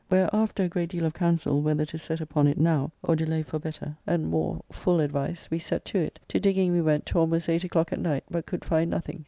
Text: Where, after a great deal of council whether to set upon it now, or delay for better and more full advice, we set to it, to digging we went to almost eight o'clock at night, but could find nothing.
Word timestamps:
Where, 0.09 0.31
after 0.35 0.63
a 0.63 0.67
great 0.67 0.89
deal 0.89 1.05
of 1.05 1.13
council 1.13 1.61
whether 1.61 1.85
to 1.85 1.97
set 1.99 2.21
upon 2.21 2.47
it 2.47 2.57
now, 2.57 2.91
or 3.03 3.15
delay 3.15 3.43
for 3.43 3.59
better 3.59 3.97
and 4.07 4.25
more 4.31 4.63
full 4.71 4.99
advice, 4.99 5.47
we 5.51 5.59
set 5.59 5.85
to 5.85 5.99
it, 5.99 6.19
to 6.29 6.39
digging 6.39 6.71
we 6.71 6.81
went 6.81 7.05
to 7.05 7.19
almost 7.19 7.47
eight 7.47 7.65
o'clock 7.65 7.93
at 7.93 7.99
night, 7.99 8.23
but 8.27 8.47
could 8.47 8.65
find 8.65 8.89
nothing. 8.89 9.19